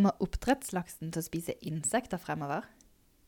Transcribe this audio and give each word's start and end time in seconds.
Kommer 0.00 0.22
oppdrettslaksen 0.24 1.10
til 1.12 1.20
å 1.20 1.26
spise 1.26 1.54
insekter 1.68 2.16
fremover? 2.16 2.64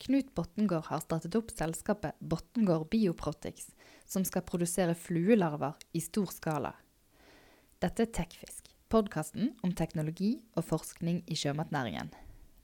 Knut 0.01 0.31
Bottengård 0.33 0.87
har 0.87 1.03
startet 1.05 1.37
opp 1.37 1.53
selskapet 1.53 2.17
Bottengård 2.25 2.87
Bioprotics, 2.89 3.67
som 4.09 4.25
skal 4.25 4.47
produsere 4.49 4.95
fluelarver 4.97 5.77
i 5.93 6.01
stor 6.01 6.33
skala. 6.33 6.73
Dette 7.85 8.07
er 8.07 8.15
Tekfisk, 8.17 8.73
podkasten 8.89 9.53
om 9.61 9.77
teknologi 9.77 10.31
og 10.57 10.65
forskning 10.71 11.21
i 11.29 11.37
sjømatnæringen. 11.37 12.09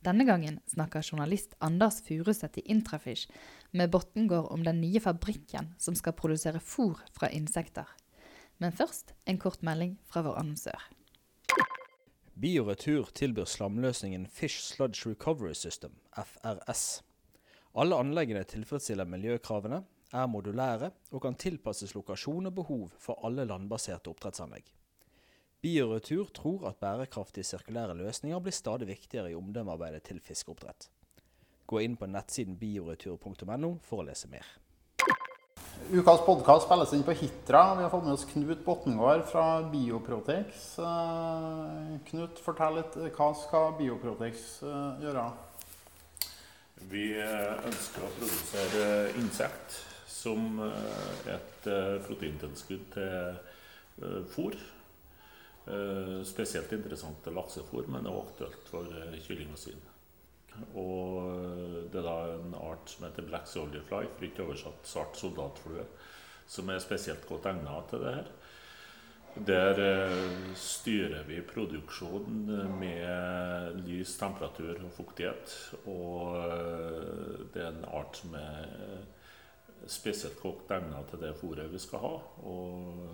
Denne 0.08 0.24
gangen 0.24 0.56
snakker 0.72 1.04
journalist 1.04 1.52
Anders 1.60 2.00
Furuseth 2.08 2.62
i 2.62 2.68
Intrafish 2.72 3.28
med 3.76 3.92
Bottengård 3.92 4.48
om 4.56 4.64
den 4.64 4.80
nye 4.80 5.04
fabrikken 5.04 5.74
som 5.76 5.92
skal 5.92 6.16
produsere 6.16 6.64
fôr 6.64 6.96
fra 7.12 7.28
insekter. 7.28 7.84
Men 8.56 8.72
først 8.72 9.12
en 9.28 9.36
kort 9.36 9.60
melding 9.60 9.98
fra 10.08 10.24
vår 10.24 10.40
annonsør. 10.40 10.94
Bioretur 12.38 13.08
tilbyr 13.18 13.48
slamløsningen 13.50 14.28
Fish 14.30 14.60
Sludge 14.62 15.10
Recovery 15.10 15.56
System, 15.58 15.96
FRS. 16.14 17.00
Alle 17.74 17.96
anleggene 17.98 18.44
tilfredsstiller 18.46 19.08
miljøkravene, 19.10 19.80
er 20.14 20.28
modulære 20.30 20.92
og 21.10 21.24
kan 21.24 21.34
tilpasses 21.34 21.96
lokasjon 21.96 22.46
og 22.46 22.54
behov 22.60 22.84
for 23.02 23.18
alle 23.26 23.42
landbaserte 23.50 24.12
oppdrettsanlegg. 24.12 24.70
Bioretur 25.66 26.30
tror 26.30 26.68
at 26.70 26.78
bærekraftige 26.78 27.48
sirkulære 27.48 27.98
løsninger 27.98 28.38
blir 28.38 28.54
stadig 28.54 28.86
viktigere 28.92 29.32
i 29.32 29.38
omdømmearbeidet 29.40 30.04
til 30.06 30.22
fiskeoppdrett. 30.22 30.86
Gå 31.66 31.82
inn 31.82 31.98
på 31.98 32.06
nettsiden 32.06 32.54
bioretur.no 32.62 33.74
for 33.82 34.04
å 34.04 34.06
lese 34.12 34.30
mer. 34.30 34.46
Ukas 35.86 36.20
podkast 36.26 36.66
spilles 36.66 36.90
inn 36.92 37.04
på 37.06 37.14
Hitra. 37.16 37.74
Vi 37.78 37.82
har 37.82 37.90
fått 37.90 38.04
med 38.04 38.12
oss 38.12 38.24
Knut 38.28 38.64
Bottengård 38.64 39.22
fra 39.30 39.62
Bioprotex. 39.72 40.78
Eh, 40.78 41.94
Knut, 42.10 42.40
fortell 42.44 42.80
litt. 42.80 42.96
Hva 43.14 43.28
skal 43.38 43.76
Bioprotex 43.78 44.42
eh, 44.66 45.04
gjøre? 45.06 45.24
Vi 46.90 47.04
eh, 47.22 47.64
ønsker 47.70 48.04
å 48.04 48.10
produsere 48.18 48.88
insekt 49.22 49.78
som 50.12 50.60
et 51.30 51.68
proteintilskudd 52.08 52.88
til 52.96 54.16
fôr. 54.32 54.56
Spesielt 56.26 56.74
interessant 56.74 57.22
til 57.22 57.38
laksefôr, 57.38 57.86
men 57.94 58.10
også 58.10 58.24
aktuelt 58.26 58.72
for 58.72 58.98
kylling 59.28 59.54
og 59.54 59.62
svin. 59.62 59.86
Og 60.78 61.88
det 61.92 62.00
er 62.00 62.06
da 62.06 62.16
en 62.34 62.54
art 62.58 62.90
som 62.92 63.06
heter 63.08 63.26
black 63.28 63.48
soldierfly, 63.50 64.04
fritt 64.18 64.40
oversatt 64.44 64.88
svart 64.88 65.18
soldatflue, 65.18 65.86
som 66.48 66.70
er 66.72 66.82
spesielt 66.82 67.26
godt 67.28 67.48
egnet 67.50 67.90
til 67.90 68.04
det 68.04 68.14
her. 68.20 68.32
Der 69.46 69.78
eh, 69.78 70.54
styrer 70.56 71.22
vi 71.28 71.40
produksjonen 71.46 72.48
med 72.80 73.76
lys, 73.86 74.16
temperatur 74.18 74.80
og 74.82 74.90
fuktighet. 74.96 75.52
Og 75.86 76.34
eh, 76.42 77.44
det 77.54 77.62
er 77.62 77.70
en 77.70 77.84
art 78.00 78.18
som 78.18 78.34
er 78.34 79.04
spesielt 79.86 80.40
godt 80.42 80.72
egnet 80.74 81.06
til 81.10 81.22
det 81.22 81.36
fôret 81.38 81.70
vi 81.70 81.78
skal 81.82 82.02
ha. 82.02 82.14
Og 82.50 83.04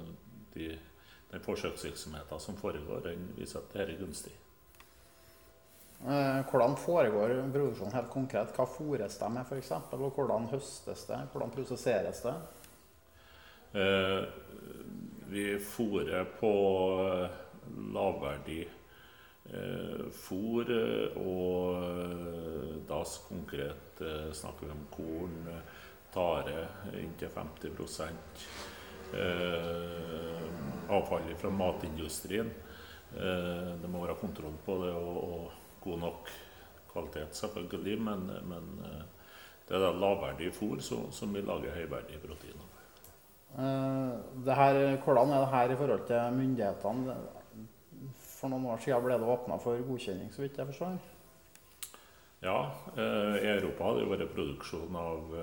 de, 0.54 0.70
den 1.32 1.44
forsøksvirksomheten 1.44 2.40
som 2.40 2.56
foregår, 2.56 3.04
den 3.10 3.28
viser 3.36 3.60
at 3.60 3.74
dette 3.74 3.92
er 3.92 4.00
gunstig. 4.00 4.32
Eh, 6.02 6.40
hvordan 6.50 6.76
foregår 6.76 7.30
produksjonen 7.52 7.94
helt 7.96 8.10
konkret? 8.12 8.50
Hva 8.52 8.66
fôres 8.68 9.14
de 9.20 9.28
med 9.32 9.46
f.eks.? 9.48 9.70
Og 9.96 10.10
hvordan 10.18 10.50
høstes 10.50 11.06
det? 11.08 11.20
Hvordan 11.32 11.54
prosesseres 11.54 12.20
det? 12.26 12.34
Eh, 13.80 14.24
vi 15.32 15.46
fôrer 15.64 16.28
på 16.40 16.52
eh, 17.06 17.38
lavverdig 17.94 18.60
eh, 18.68 20.04
fôr, 20.12 20.74
og 21.16 21.80
eh, 21.80 22.76
da 22.90 23.00
konkret 23.30 24.04
eh, 24.04 24.28
snakker 24.36 24.68
vi 24.68 24.76
om 24.76 24.86
korn, 24.92 25.40
tare 26.14 26.68
inntil 27.00 27.32
50 27.32 27.72
eh, 29.16 30.46
avfall 30.92 31.34
fra 31.40 31.50
matindustrien. 31.50 32.52
det 33.14 33.88
må 33.90 34.00
være 34.02 34.18
kontroll 34.18 34.56
på 34.66 34.74
det. 34.84 34.92
og, 34.92 35.18
og 35.24 35.63
god 35.84 35.98
nok 36.02 36.34
kvalitet, 36.94 37.36
selvfølgelig. 37.36 38.00
Men, 38.02 38.26
men 38.50 38.84
eh, 38.84 39.02
det 39.68 39.78
er 39.78 39.98
lavverdig 40.00 40.52
fôr 40.54 40.80
som, 40.84 41.08
som 41.12 41.34
lager 41.34 41.74
høyverdig 41.74 41.80
høyverdige 41.80 42.22
proteiner. 42.26 42.70
Uh, 43.54 44.46
her, 44.50 44.96
hvordan 45.04 45.30
er 45.30 45.40
det 45.44 45.48
her 45.48 45.72
i 45.72 45.76
forhold 45.78 46.06
til 46.06 46.38
myndighetene? 46.38 47.16
For 48.18 48.52
noen 48.52 48.66
år 48.74 48.80
siden 48.82 49.04
ble 49.04 49.18
det 49.18 49.28
åpna 49.30 49.58
for 49.62 49.82
godkjenning, 49.88 50.32
så 50.34 50.42
vidt 50.42 50.58
jeg 50.58 50.66
forstår? 50.72 50.96
Ja, 52.44 52.58
uh, 52.98 53.36
i 53.38 53.48
Europa 53.54 53.86
har 53.86 54.00
det 54.00 54.08
vært 54.10 54.34
produksjon 54.34 54.98
av, 55.00 55.36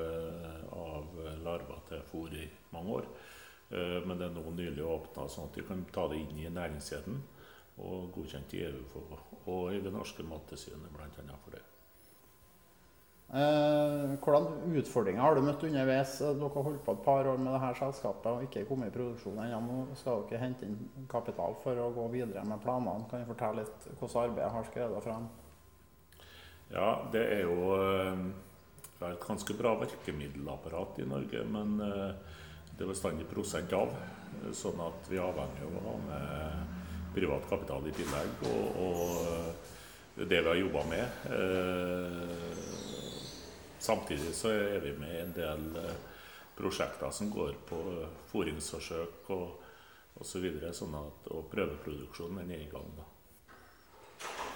av 0.77 1.21
larver 1.45 1.85
til 1.89 2.03
fôr 2.11 2.35
i 2.37 2.49
mange 2.75 2.99
år. 3.01 3.13
Men 3.71 4.19
det 4.19 4.25
er 4.25 4.33
nå 4.35 4.51
nylig 4.51 4.83
åpna 4.83 5.29
sånn 5.31 5.45
at 5.47 5.55
de 5.55 5.63
kan 5.63 5.85
ta 5.95 6.03
det 6.11 6.17
inn 6.19 6.41
i 6.43 6.49
næringskjeden 6.51 7.21
og 7.81 8.11
godkjent 8.15 8.55
i 8.57 8.63
EU 8.67 8.85
for, 8.91 9.19
og 9.49 9.73
i 9.73 9.81
det 9.83 9.93
norske 9.93 10.25
mattilsynet 10.27 10.93
bl.a. 10.93 11.37
for 11.43 11.55
det. 11.55 11.61
Eh, 13.31 14.09
hvordan 14.19 14.75
utfordringer 14.75 15.23
har 15.23 15.37
du 15.37 15.45
møtt 15.45 15.63
underveis? 15.63 16.17
Dere 16.19 16.49
har 16.51 16.65
holdt 16.67 16.83
på 16.83 16.95
et 16.97 17.03
par 17.05 17.29
år 17.31 17.39
med 17.39 17.53
dette 17.55 17.71
selskapet 17.79 18.27
og 18.27 18.43
ikke 18.43 18.65
kommet 18.67 18.91
i 18.91 18.95
produksjon 18.97 19.39
ennå. 19.39 19.61
Nå 19.63 19.99
skal 19.99 20.25
dere 20.27 20.41
hente 20.43 20.67
inn 20.67 21.07
kapital 21.11 21.55
for 21.63 21.79
å 21.79 21.93
gå 21.95 22.09
videre 22.11 22.43
med 22.47 22.59
planene. 22.63 23.07
Kan 23.09 23.23
du 23.23 23.31
fortelle 23.31 23.63
litt 23.63 23.87
hvordan 23.93 24.25
arbeidet 24.25 24.51
har 24.57 24.67
skredet 24.67 25.05
frem? 25.07 25.29
Ja, 26.71 26.89
det 27.11 27.23
er 27.37 27.45
jo 27.47 27.71
det 29.01 29.07
er 29.07 29.15
et 29.15 29.23
ganske 29.23 29.55
bra 29.57 29.73
virkemiddelapparat 29.79 30.99
i 31.01 31.07
Norge, 31.09 31.39
men 31.49 31.79
eh, 31.81 32.35
det 32.75 32.83
er 32.83 32.91
bestandig 32.91 33.25
prosent 33.31 33.71
av. 33.73 33.95
Sånn 34.53 34.79
at 34.83 35.07
vi 35.09 35.17
avhenger 35.23 35.65
av 35.65 35.79
å 35.79 35.87
ha 35.87 35.95
med 36.03 36.80
privat 37.15 37.47
kapital 37.49 37.87
i 37.87 37.93
tillegg. 37.95 38.45
Og, 38.51 38.63
og 38.85 40.25
det 40.27 40.41
vi 40.41 40.47
har 40.47 40.55
jobba 40.55 40.85
med. 40.89 41.05
Eh, 41.37 42.35
samtidig 43.79 44.35
så 44.35 44.51
er 44.53 44.79
vi 44.83 44.93
med 44.99 45.15
i 45.15 45.21
en 45.23 45.35
del 45.35 45.67
eh, 45.81 45.95
prosjekter 46.57 47.11
som 47.15 47.31
går 47.31 47.55
på 47.69 47.81
fôringsforsøk 48.31 49.31
og 49.33 49.47
osv. 50.21 50.27
Så 50.27 50.41
videre, 50.43 50.73
sånn 50.75 50.93
at, 50.99 51.31
og 51.33 51.47
prøveproduksjonen 51.49 52.51
er 52.51 52.61
i 52.61 52.69
gang. 52.69 52.91
da. 52.97 53.07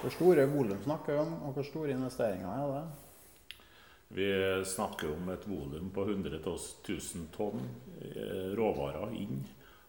Hvor 0.02 0.14
store 0.14 0.46
volum 0.52 0.82
snakker 0.84 1.16
vi 1.16 1.24
om, 1.24 1.34
og 1.48 1.56
hvor 1.56 1.66
store 1.66 1.96
investeringer 1.96 2.52
er 2.52 2.74
det? 2.76 2.86
Vi 4.16 4.28
snakker 4.70 5.16
om 5.16 5.30
et 5.34 5.48
volum 5.50 5.90
på 5.90 6.04
100 6.06 6.42
000 6.46 7.30
tonn 7.34 7.64
eh, 8.02 8.52
råvarer 8.56 9.16
inn 9.18 9.42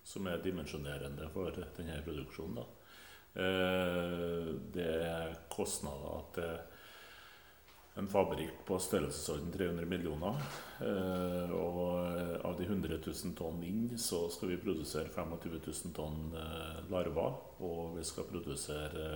som 0.07 0.27
er 0.31 0.43
dimensjonerende 0.43 1.27
for 1.35 1.55
denne 1.77 1.99
produksjonen. 2.07 2.61
Da. 2.61 2.67
Eh, 3.43 4.51
det 4.73 4.87
er 5.03 5.35
kostnader 5.53 6.23
til 6.37 8.01
en 8.01 8.09
fabrikk 8.13 8.61
på 8.69 8.79
størrelsesorden 8.81 9.51
300 9.53 9.89
millioner. 9.91 10.39
Eh, 10.85 11.53
og 11.57 12.47
av 12.47 12.55
de 12.59 12.69
100 12.69 13.01
000 13.01 13.35
tonn 13.39 13.63
inn, 13.67 13.87
så 13.99 14.27
skal 14.31 14.53
vi 14.53 14.61
produsere 14.63 15.11
25 15.11 15.59
000 15.59 15.97
tonn 15.97 16.37
eh, 16.39 16.83
larver. 16.93 17.41
Og 17.67 17.97
vi 17.99 18.07
skal 18.07 18.29
produsere 18.31 19.09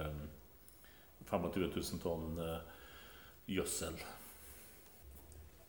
25 1.30 1.70
000 1.76 2.02
tonn 2.02 2.42
gjødsel. 3.50 4.02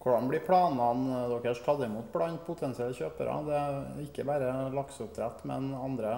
Hvordan 0.02 0.30
blir 0.32 0.42
planene 0.42 1.28
deres 1.44 1.62
tatt 1.62 1.84
imot 1.86 2.10
blant 2.14 2.42
potensielle 2.48 2.96
kjøpere? 2.98 3.38
Det 3.46 3.58
er 3.58 4.04
ikke 4.08 4.26
bare 4.26 4.50
lakseoppdrett, 4.74 5.44
men 5.50 5.70
andre 5.78 6.14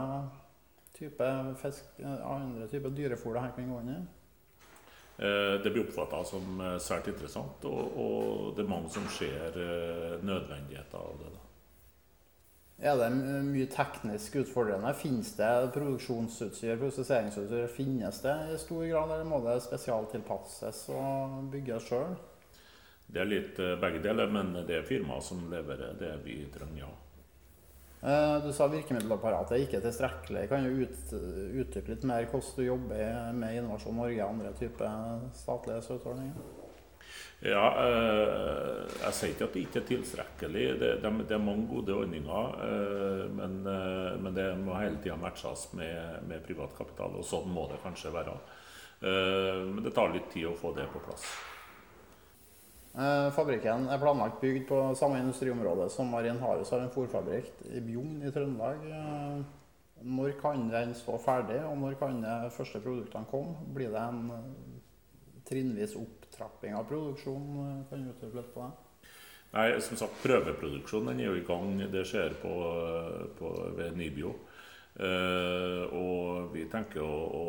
typer 0.95 1.51
fisk, 1.59 1.89
andre 1.99 2.69
typer 2.71 2.93
dyrefôr 2.95 3.35
det 3.35 3.43
her 3.43 3.55
kan 3.57 3.71
gå 3.73 3.81
inn 3.83 3.95
i? 3.97 4.01
Eh, 5.17 5.61
det 5.63 5.69
blir 5.69 5.83
oppfatta 5.83 6.23
som 6.25 6.61
eh, 6.63 6.79
svært 6.81 7.11
interessant, 7.11 7.65
og, 7.69 7.97
og, 8.01 8.47
det 8.55 8.63
er 8.63 8.71
mange 8.71 8.89
som 8.93 9.05
ser 9.13 9.59
eh, 9.61 10.15
nødvendigheter 10.25 10.97
av 10.97 11.19
det. 11.19 11.33
Er 12.83 12.97
det 12.97 13.11
mye 13.13 13.67
teknisk 13.69 14.39
utfordrende? 14.41 14.89
Finnes 14.97 15.35
det 15.37 15.51
produksjonsutstyr, 15.75 16.79
prosesseringsutstyr? 16.81 17.67
Finnes 17.71 18.23
det 18.23 18.33
i 18.55 18.57
stor 18.63 18.87
grad, 18.87 19.13
eller 19.13 19.29
må 19.29 19.43
det 19.45 19.59
spesialtilpasses 19.67 20.87
og 20.95 21.43
bygges 21.53 21.91
sjøl? 21.91 22.17
Det 23.07 23.21
er 23.21 23.29
litt 23.29 23.59
eh, 23.61 23.75
begge 23.81 24.01
deler, 24.03 24.31
men 24.33 24.53
det 24.67 24.79
er 24.79 24.87
firmaet 24.87 25.25
som 25.25 25.43
leverer 25.51 25.97
det 25.99 26.13
vi 26.25 26.43
trenger, 26.53 26.85
ja. 26.85 26.91
Eh, 28.03 28.37
du 28.43 28.49
sa 28.51 28.67
virkemiddelapparatet 28.67 29.55
er 29.55 29.63
ikke 29.63 29.83
tilstrekkelig. 29.83 30.47
Kan 30.51 30.65
du 30.65 30.81
ut, 30.83 31.13
utdype 31.61 31.93
litt 31.93 32.07
mer 32.09 32.27
hvordan 32.31 32.57
du 32.57 32.65
jobber 32.65 33.31
med 33.37 33.59
Innovasjon 33.59 33.95
Norge 34.01 34.19
og 34.19 34.33
andre 34.33 34.51
typer 34.59 35.29
statlige 35.37 35.85
støtteordninger? 35.85 36.51
Ja, 37.43 37.63
eh, 37.83 38.97
jeg 39.03 39.15
sier 39.15 39.31
ikke 39.35 39.47
at 39.47 39.55
det 39.55 39.63
ikke 39.67 39.79
er 39.81 39.87
tilstrekkelig. 39.91 40.65
Det, 40.81 40.91
det, 41.03 41.13
det 41.29 41.37
er 41.37 41.45
mange 41.45 41.67
gode 41.71 41.95
ordninger. 41.95 42.59
Men, 43.37 43.61
men 44.23 44.35
det 44.35 44.49
må 44.63 44.75
hele 44.79 44.99
tida 45.03 45.19
matches 45.19 45.69
med, 45.77 46.23
med 46.27 46.43
privat 46.47 46.75
kapital, 46.77 47.19
og 47.19 47.27
sånn 47.27 47.51
må 47.51 47.67
det 47.71 47.81
kanskje 47.83 48.15
være. 48.15 48.35
Eh, 49.03 49.63
men 49.67 49.83
det 49.83 49.91
tar 49.91 50.13
litt 50.13 50.29
tid 50.31 50.47
å 50.47 50.55
få 50.55 50.71
det 50.77 50.85
på 50.93 51.01
plass. 51.03 51.27
Eh, 52.93 53.27
fabrikken 53.33 53.87
er 53.89 53.97
planlagt 53.97 54.37
bygd 54.37 54.67
på 54.69 54.79
samme 54.93 55.17
industriområde 55.17 55.87
som 55.89 56.11
Marien 56.13 56.37
Harus 56.37 56.69
har 56.69 56.83
en 56.83 56.91
fòrfabrikk 56.93 57.63
i 57.73 57.81
Bjugn 57.81 58.21
i 58.21 58.29
Trøndelag. 58.33 58.83
Eh, 58.85 59.39
når 60.03 60.35
kan 60.37 60.67
den 60.69 60.93
stå 60.93 61.17
ferdig, 61.23 61.57
og 61.65 61.77
når 61.81 61.97
kan 61.97 62.21
de 62.21 62.51
første 62.53 62.81
produktene 62.83 63.29
komme? 63.31 63.55
Blir 63.73 63.89
det 63.95 64.03
en 64.03 64.29
eh, 64.35 64.77
trinnvis 65.49 65.97
opptrapping 65.97 66.77
av 66.77 66.85
produksjonen? 66.91 67.81
Kan 67.89 68.05
du 68.05 68.13
utdype 68.13 68.37
litt 68.37 68.53
på 68.53 68.67
det? 68.67 69.09
Nei, 69.53 69.67
som 69.85 69.97
sagt, 69.97 70.21
Prøveproduksjonen 70.21 71.17
er 71.17 71.31
jo 71.31 71.35
i 71.37 71.45
gang. 71.45 71.75
Det 71.93 72.05
skjer 72.09 72.37
på, 72.41 72.53
på, 73.39 73.51
ved 73.77 73.97
Nybio. 73.97 74.35
Eh, 74.93 75.97
og 75.97 76.53
vi 76.53 76.69
tenker 76.69 77.01
å, 77.01 77.09
å 77.09 77.43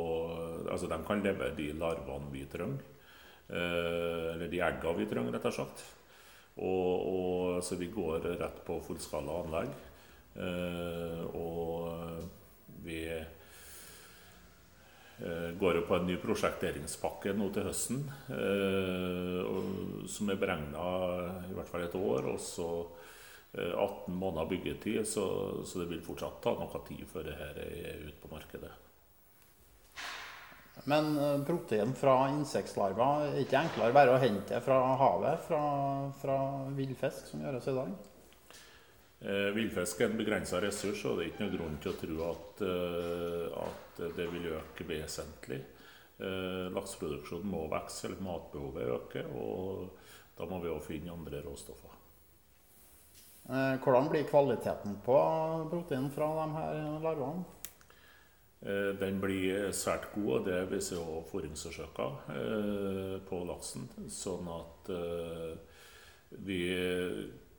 Altså, 0.72 0.88
de 0.88 0.96
kan 1.04 1.20
levere 1.22 1.52
de 1.54 1.68
larvene 1.76 2.32
vi 2.32 2.48
trenger. 2.50 2.93
Eh, 3.48 4.34
eller 4.34 4.48
de 4.48 4.60
eggene 4.60 4.96
vi 4.98 5.06
trenger, 5.10 5.32
rett 5.36 5.48
og 5.50 5.56
slett. 5.58 5.84
Og, 6.54 6.90
og, 7.10 7.64
så 7.66 7.76
vi 7.76 7.90
går 7.92 8.28
rett 8.40 8.60
på 8.66 8.80
fullskala 8.86 9.40
anlegg. 9.42 9.72
Eh, 10.34 11.22
og 11.36 11.88
vi 12.84 13.00
eh, 13.10 13.26
går 15.60 15.80
jo 15.80 15.86
på 15.88 15.98
en 15.98 16.08
ny 16.08 16.16
prosjekteringspakke 16.22 17.34
nå 17.36 17.50
til 17.54 17.68
høsten. 17.68 18.00
som 20.14 20.30
er 20.30 20.40
beregna 20.40 20.86
i 21.50 21.54
hvert 21.54 21.70
fall 21.70 21.84
et 21.86 21.98
år. 21.98 22.32
Og 22.32 22.40
så 22.40 22.70
18 23.54 24.10
måneder 24.10 24.50
byggetid, 24.50 25.04
så, 25.06 25.26
så, 25.62 25.78
det 25.78 25.92
vil 25.92 26.02
fortsatt 26.02 26.40
ta 26.42 26.56
noe 26.58 26.80
tid 26.88 27.06
før 27.06 27.28
det 27.28 27.36
her 27.38 27.60
er 27.62 28.02
ute 28.08 28.18
på 28.24 28.32
markedet. 28.32 28.72
Men 30.90 31.12
eh, 31.18 31.36
protein 31.46 31.94
fra 31.96 32.16
insektlarver 32.32 33.28
er 33.28 33.38
ikke 33.44 33.60
enklere 33.60 33.96
bare 33.96 34.16
å 34.16 34.22
hente 34.22 34.58
fra 34.64 34.80
havet, 35.00 35.44
fra, 35.46 35.62
fra 36.20 36.38
villfisk, 36.76 37.30
som 37.30 37.44
gjøres 37.46 37.70
i 37.70 37.76
dag? 37.78 37.94
Eh, 39.24 39.50
villfisk 39.56 40.02
er 40.02 40.10
en 40.10 40.18
begrensa 40.18 40.60
ressurs, 40.60 41.04
og 41.08 41.16
det 41.16 41.28
er 41.28 41.30
ikke 41.32 41.46
noen 41.46 41.56
grunn 41.56 41.78
til 41.80 41.94
å 41.94 42.00
tro 42.02 42.18
at, 42.32 42.64
uh, 42.66 43.62
at 43.68 44.02
det 44.18 44.26
vil 44.34 44.50
øke 44.58 44.84
vesentlig. 44.88 45.62
Eh, 46.14 46.70
lakseproduksjonen 46.70 47.50
må 47.50 47.64
vokse, 47.70 48.06
eller 48.06 48.22
matbehovet 48.22 48.90
øker, 48.96 49.30
og 49.34 49.88
da 50.38 50.46
må 50.46 50.60
vi 50.62 50.70
òg 50.70 50.82
finne 50.86 51.10
andre 51.14 51.40
råstoffer. 51.42 51.96
Eh, 53.44 53.74
hvordan 53.82 54.08
blir 54.12 54.28
kvaliteten 54.28 55.00
på 55.04 55.16
protein 55.72 56.06
fra 56.14 56.30
de 56.38 56.46
her 56.54 56.78
larvene? 57.02 57.44
Eh, 58.64 58.94
den 58.96 59.18
blir 59.20 59.68
svært 59.76 60.06
god, 60.14 60.28
og 60.38 60.46
det 60.46 60.62
viser 60.70 60.96
jo 60.96 61.20
fôringsforsøker 61.28 62.30
eh, 62.32 63.16
på 63.28 63.42
laksen. 63.44 63.84
Sånn 64.08 64.48
at 64.48 64.90
eh, 64.94 65.50
vi 66.48 66.60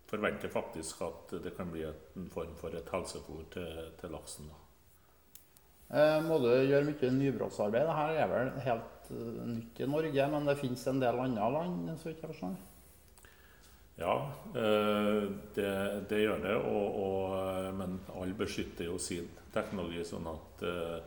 forventer 0.10 0.50
faktisk 0.50 1.04
at 1.06 1.36
det 1.44 1.54
kan 1.58 1.70
bli 1.70 1.86
en 1.86 2.30
form 2.34 2.56
for 2.58 2.74
et 2.74 2.90
helsefôr 2.90 3.46
til, 3.54 3.84
til 4.02 4.16
laksen. 4.18 4.50
Da. 4.50 4.62
må 6.26 6.40
du 6.42 6.50
gjøre 6.50 6.88
mye 6.90 7.12
nybrottsarbeid? 7.20 7.86
Dette 7.86 8.24
er 8.24 8.32
vel 8.32 8.52
helt 8.66 9.12
nytt 9.54 9.82
i 9.82 9.90
Norge, 9.90 10.30
men 10.34 10.50
det 10.50 10.58
finnes 10.62 10.88
en 10.90 11.02
del 11.04 11.22
andre 11.22 11.52
land? 11.54 11.92
så 12.02 12.10
ikke 12.10 12.26
jeg 12.26 12.34
forstår. 12.34 12.58
Ja, 13.96 14.16
det, 15.56 15.70
det 16.10 16.20
gjør 16.20 16.42
det. 16.44 16.56
Og, 16.68 16.98
og, 17.00 17.76
men 17.78 18.00
alle 18.12 18.36
beskytter 18.36 18.90
jo 18.90 18.98
sin 19.00 19.30
teknologi, 19.56 20.04
sånn 20.04 20.28
at 20.28 20.66
uh, 20.68 20.98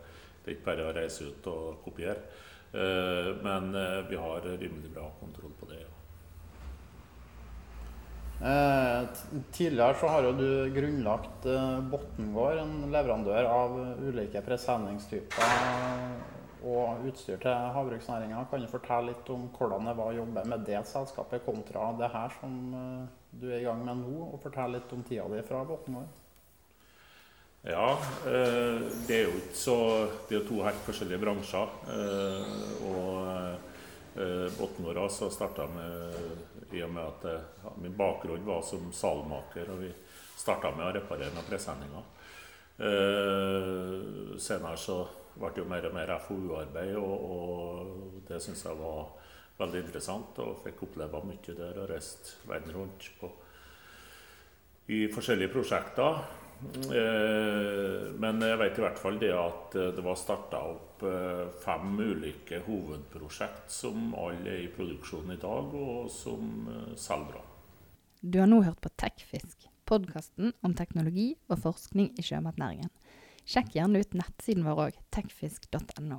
det 0.44 0.56
ikke 0.56 0.70
bare 0.70 0.86
er 0.86 0.88
å 0.88 0.96
reise 0.96 1.28
ut 1.28 1.50
og 1.52 1.82
kopiere. 1.84 2.44
Men 2.68 3.70
vi 4.10 4.16
har 4.20 4.44
rimelig 4.44 4.90
bra 4.92 5.06
kontroll 5.16 5.54
på 5.56 5.70
det. 5.70 5.78
Ja. 5.80 5.92
tidligere 9.56 9.96
så 9.96 10.10
har 10.12 10.28
jo 10.28 10.34
du 10.36 10.50
grunnlagt 10.76 11.48
Botngård, 11.88 12.60
en 12.60 12.92
leverandør 12.92 13.48
av 13.48 13.78
ulike 14.04 14.44
presenningstyper 14.44 16.36
og 16.64 17.08
utstyr 17.08 17.40
til 17.42 17.74
havbruksnæringa. 17.76 18.44
Kan 18.50 18.64
du 18.64 18.70
fortelle 18.70 19.12
litt 19.12 19.34
om 19.34 19.48
hvordan 19.54 19.90
det 19.90 19.96
var 19.98 20.12
å 20.12 20.18
jobbe 20.20 20.46
med 20.50 20.64
det 20.66 20.80
selskapet 20.90 21.44
kontra 21.46 21.92
det 21.98 22.10
her 22.14 22.32
som 22.40 22.56
du 23.30 23.50
er 23.50 23.60
i 23.60 23.66
gang 23.66 23.84
med 23.84 24.00
nå, 24.02 24.30
og 24.32 24.40
fortelle 24.42 24.78
litt 24.78 24.92
om 24.96 25.04
tida 25.06 25.28
di 25.30 25.42
fra 25.46 25.62
Botngård? 25.68 26.18
Ja, 27.62 27.98
eh, 28.26 28.80
det 29.06 29.16
er 29.16 29.24
jo 29.26 29.34
ikke 29.40 29.56
så 29.58 29.78
Det 30.28 30.36
er 30.38 30.44
to 30.46 30.60
helt 30.62 30.84
forskjellige 30.86 31.20
bransjer. 31.20 31.72
Eh, 31.90 32.52
og 32.88 33.16
eh, 34.16 34.46
Botnåra 34.58 35.08
så 35.10 35.30
starta 35.30 35.66
med 35.66 36.72
i 36.72 36.82
og 36.84 36.92
med 36.92 37.02
at 37.02 37.76
min 37.80 37.96
bakgrunn 37.96 38.44
var 38.46 38.62
som 38.62 38.92
salmaker, 38.92 39.70
og 39.72 39.82
vi 39.82 39.92
starta 40.36 40.70
med 40.76 40.84
å 40.84 40.92
reparere 40.98 41.32
noen 41.32 41.46
presenninger. 41.48 42.02
Senere 44.38 44.76
så 44.76 44.98
ble 45.38 45.52
jo 45.56 45.66
mer 45.70 45.88
og 45.88 45.94
mer 45.96 46.14
FoU-arbeid, 46.26 46.96
og, 46.98 47.30
og 47.34 48.22
det 48.28 48.40
syns 48.42 48.64
jeg 48.66 48.78
var 48.80 49.12
veldig 49.58 49.84
interessant. 49.84 50.42
Og 50.44 50.60
fikk 50.64 50.84
oppleve 50.88 51.22
mye 51.26 51.56
der 51.58 51.82
og 51.82 51.88
reist 51.92 52.36
verden 52.48 52.74
rundt 52.76 53.08
på, 53.20 53.30
i 54.94 55.06
forskjellige 55.12 55.52
prosjekter. 55.52 56.22
Eh, 56.58 58.08
men 58.18 58.42
jeg 58.42 58.58
vet 58.58 58.78
i 58.80 58.82
hvert 58.82 58.98
fall 58.98 59.18
det 59.20 59.30
at 59.30 59.76
eh, 59.78 59.92
det 59.94 60.02
var 60.02 60.18
starta 60.18 60.62
opp 60.66 61.04
eh, 61.06 61.44
fem 61.62 61.92
ulike 62.00 62.58
hovedprosjekt 62.66 63.70
som 63.70 64.10
alle 64.18 64.56
er 64.56 64.64
i 64.64 64.72
produksjon 64.74 65.30
i 65.36 65.38
dag, 65.38 65.70
og 65.78 66.10
som 66.10 66.66
selger 66.98 67.30
bra. 67.30 67.44
Du 68.18 68.40
har 68.42 68.50
nå 68.50 68.64
hørt 68.66 68.80
på 68.82 68.90
Tekfisk, 68.98 69.68
podkasten 69.86 70.50
om 70.66 70.74
teknologi 70.74 71.30
og 71.46 71.62
forskning 71.62 72.10
i 72.18 72.26
sjømatnæringen. 72.26 72.90
Sjekk 73.48 73.72
gjerne 73.78 74.02
ut 74.04 74.16
nettsiden 74.18 74.66
vår 74.66 74.80
òg, 74.88 74.96
tekfisk.no. 75.14 76.18